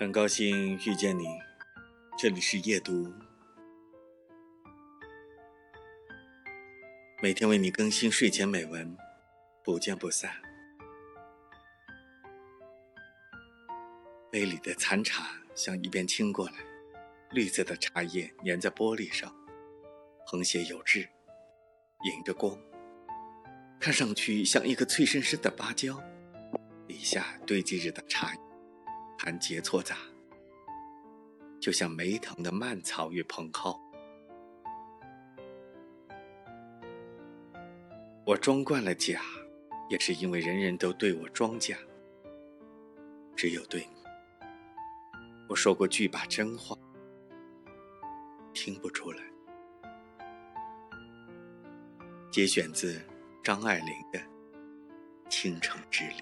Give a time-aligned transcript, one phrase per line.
[0.00, 1.26] 很高兴遇见你，
[2.16, 3.12] 这里是夜读，
[7.22, 8.96] 每天为你更新睡前美文，
[9.62, 10.32] 不见不散。
[14.30, 16.54] 杯里的残茶向一边倾过来，
[17.32, 19.30] 绿色的茶叶粘在玻璃上，
[20.24, 21.06] 横斜有致，
[22.04, 22.58] 迎着光，
[23.78, 26.02] 看上去像一个脆生生的芭蕉。
[26.88, 28.49] 底下堆积着的茶叶。
[29.22, 29.98] 盘结错杂，
[31.60, 33.78] 就像梅藤的蔓草与蓬蒿。
[38.24, 39.20] 我装惯了假，
[39.90, 41.76] 也是因为人人都对我装假。
[43.36, 44.02] 只有对你，
[45.50, 46.74] 我说过句把真话，
[48.54, 49.22] 听不出来。
[52.30, 52.98] 节选自
[53.44, 54.18] 张爱玲的
[55.28, 56.16] 《倾城之恋》。